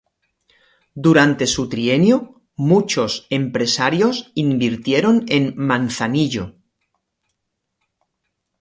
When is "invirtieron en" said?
4.33-5.53